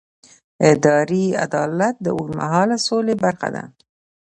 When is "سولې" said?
2.87-3.15